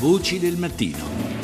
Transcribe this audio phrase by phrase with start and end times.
[0.00, 1.39] Voci del mattino.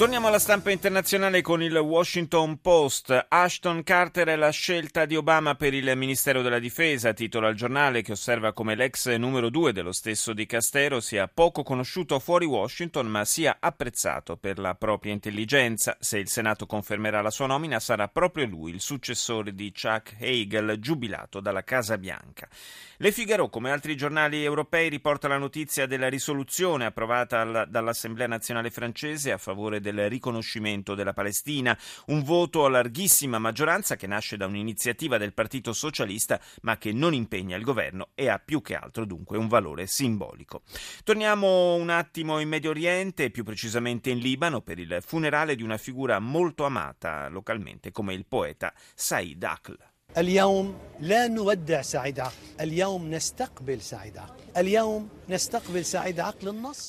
[0.00, 3.26] Torniamo alla stampa internazionale con il Washington Post.
[3.28, 8.00] Ashton Carter è la scelta di Obama per il Ministero della Difesa, titola il giornale
[8.00, 13.26] che osserva come l'ex numero due dello stesso Dicastero sia poco conosciuto fuori Washington ma
[13.26, 15.98] sia apprezzato per la propria intelligenza.
[16.00, 20.78] Se il Senato confermerà la sua nomina sarà proprio lui il successore di Chuck Hagel,
[20.78, 22.48] giubilato dalla Casa Bianca.
[22.96, 29.32] Le Figaro, come altri giornali europei, riporta la notizia della risoluzione approvata dall'Assemblea nazionale francese
[29.32, 31.77] a favore del del riconoscimento della Palestina,
[32.07, 37.13] un voto a larghissima maggioranza che nasce da un'iniziativa del Partito Socialista ma che non
[37.13, 40.61] impegna il governo e ha più che altro dunque un valore simbolico.
[41.03, 45.77] Torniamo un attimo in Medio Oriente, più precisamente in Libano, per il funerale di una
[45.77, 49.77] figura molto amata localmente come il poeta Said Akl.
[50.17, 54.33] اليوم لا نودع سعيد عقل اليوم نستقبل سعيد عقل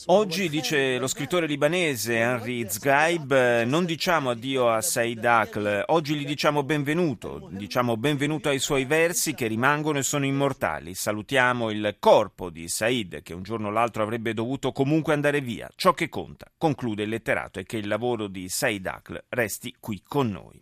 [0.08, 6.26] Oggi, dice lo scrittore libanese Henry Zgaib, non diciamo addio a Said Akl, oggi gli
[6.26, 10.96] diciamo benvenuto, diciamo benvenuto ai suoi versi che rimangono e sono immortali.
[10.96, 15.70] Salutiamo il corpo di Said che un giorno o l'altro avrebbe dovuto comunque andare via.
[15.76, 20.02] Ciò che conta, conclude il letterato, è che il lavoro di Said Akl resti qui
[20.04, 20.60] con noi.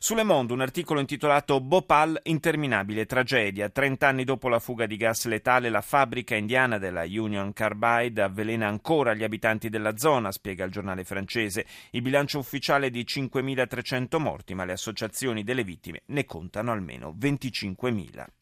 [0.00, 3.68] Sulle Monde un articolo intitolato Bhopal, interminabile tragedia.
[3.68, 9.14] Trent'anni dopo la fuga di gas letale, la fabbrica indiana della Union Carbide avvelena ancora
[9.14, 11.66] gli abitanti della zona, spiega il giornale francese.
[11.90, 17.14] Il bilancio ufficiale è di 5.300 morti, ma le associazioni delle vittime ne contano almeno
[17.18, 18.37] 25.000.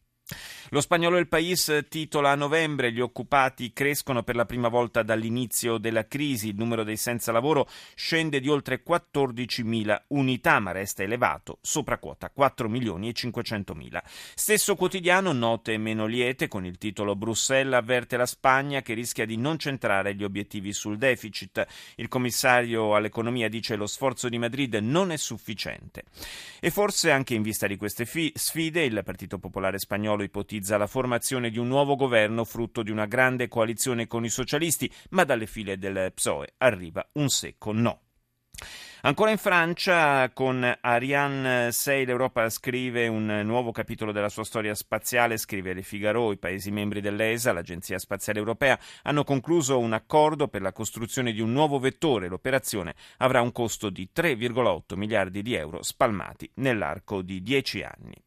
[0.71, 5.77] Lo spagnolo El País titola a novembre gli occupati crescono per la prima volta dall'inizio
[5.77, 11.59] della crisi, il numero dei senza lavoro scende di oltre 14.000 unità ma resta elevato,
[11.61, 14.03] sopra quota 4 milioni e 500 mila.
[14.35, 19.37] Stesso quotidiano, note meno liete con il titolo Bruxelles avverte la Spagna che rischia di
[19.37, 21.65] non centrare gli obiettivi sul deficit.
[21.95, 26.03] Il commissario all'economia dice lo sforzo di Madrid non è sufficiente.
[26.59, 30.77] E forse anche in vista di queste fi- sfide il Partito Popolare Spagnolo ipotizza ipotizza
[30.77, 35.23] la formazione di un nuovo governo frutto di una grande coalizione con i socialisti, ma
[35.23, 38.01] dalle file del PSOE arriva un secco no.
[39.01, 45.37] Ancora in Francia, con Ariane 6, l'Europa scrive un nuovo capitolo della sua storia spaziale,
[45.37, 50.63] scrive Le Figaro, i Paesi membri dell'ESA, l'Agenzia Spaziale Europea, hanno concluso un accordo per
[50.63, 52.27] la costruzione di un nuovo vettore.
[52.27, 58.26] L'operazione avrà un costo di 3,8 miliardi di euro spalmati nell'arco di 10 anni.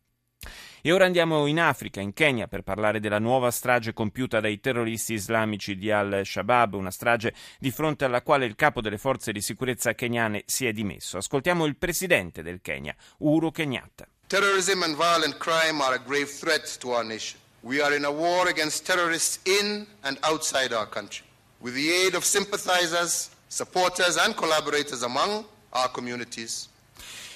[0.83, 5.13] E ora andiamo in Africa, in Kenya, per parlare della nuova strage compiuta dai terroristi
[5.13, 9.95] islamici di Al-Shabaab, una strage di fronte alla quale il capo delle forze di sicurezza
[9.95, 11.19] keniane si è dimesso.
[11.19, 14.09] Ascoltiamo il presidente del Kenya, Uhuru Kenyatta.
[14.27, 17.39] Terrorism and violent crime are a grave threat to our nation.
[17.61, 21.27] We are in a war against terrorists in and outside our country.
[21.59, 26.69] With the aid of sympathizers, supporters and collaborators among our communities,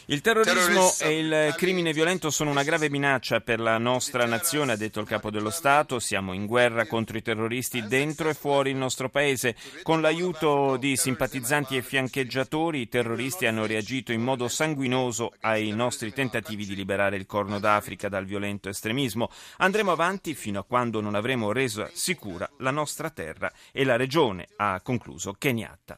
[0.07, 4.77] il terrorismo e il crimine violento sono una grave minaccia per la nostra nazione, ha
[4.77, 5.99] detto il capo dello Stato.
[5.99, 9.57] Siamo in guerra contro i terroristi dentro e fuori il nostro paese.
[9.83, 16.13] Con l'aiuto di simpatizzanti e fiancheggiatori, i terroristi hanno reagito in modo sanguinoso ai nostri
[16.13, 19.31] tentativi di liberare il Corno d'Africa dal violento estremismo.
[19.59, 24.49] Andremo avanti fino a quando non avremo reso sicura la nostra terra e la regione,
[24.57, 25.97] ha concluso Kenyatta.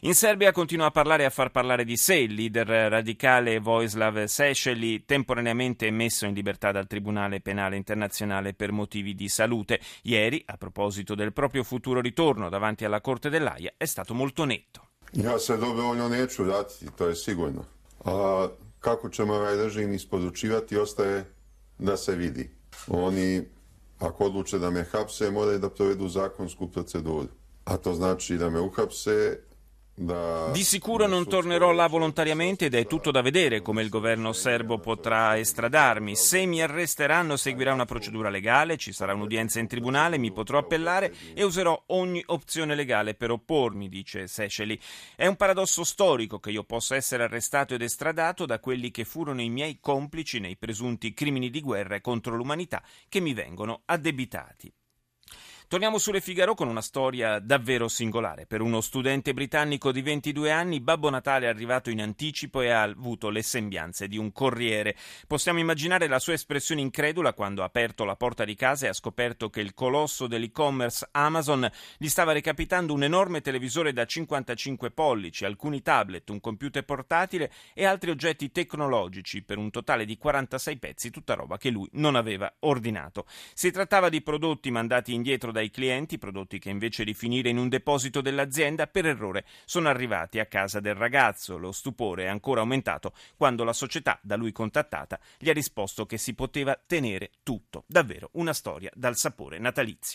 [0.00, 4.24] In Serbia continua a parlare e a far parlare di sé il leader radicale Vojislav
[4.24, 9.80] Sešeli, temporaneamente messo in libertà dal Tribunale Penale Internazionale per motivi di salute.
[10.02, 14.88] Ieri, a proposito del proprio futuro ritorno davanti alla Corte dell'AIA, è stato molto netto.
[15.12, 17.64] Ja se dobrovoljno neću vratiti, to je sigurno.
[18.04, 18.48] A
[18.80, 21.24] kako ćemo ovaj režim isporučivati, ostaje
[21.78, 22.50] da se vidi.
[22.86, 23.42] Oni,
[23.98, 27.28] ako odluče da me hapse, moraju da provedu zakonsku proceduru.
[27.64, 29.45] A to znači da me uhapse
[29.98, 34.78] di sicuro non tornerò là volontariamente ed è tutto da vedere come il governo serbo
[34.78, 36.14] potrà estradarmi.
[36.14, 41.14] Se mi arresteranno seguirà una procedura legale, ci sarà un'udienza in tribunale, mi potrò appellare
[41.32, 44.78] e userò ogni opzione legale per oppormi, dice Seceli.
[45.16, 49.40] È un paradosso storico che io possa essere arrestato ed estradato da quelli che furono
[49.40, 54.70] i miei complici nei presunti crimini di guerra contro l'umanità che mi vengono addebitati.
[55.68, 58.46] Torniamo sulle Figaro con una storia davvero singolare.
[58.46, 62.82] Per uno studente britannico di 22 anni, Babbo Natale è arrivato in anticipo e ha
[62.82, 64.94] avuto le sembianze di un corriere.
[65.26, 68.92] Possiamo immaginare la sua espressione incredula quando ha aperto la porta di casa e ha
[68.92, 75.44] scoperto che il colosso dell'e-commerce Amazon gli stava recapitando un enorme televisore da 55 pollici,
[75.44, 81.10] alcuni tablet, un computer portatile e altri oggetti tecnologici per un totale di 46 pezzi,
[81.10, 83.26] tutta roba che lui non aveva ordinato.
[83.52, 87.70] Si trattava di prodotti mandati indietro dai clienti, prodotti che invece di finire in un
[87.70, 91.56] deposito dell'azienda per errore sono arrivati a casa del ragazzo.
[91.56, 96.18] Lo stupore è ancora aumentato quando la società da lui contattata gli ha risposto che
[96.18, 97.84] si poteva tenere tutto.
[97.86, 100.14] Davvero una storia dal sapore natalizio.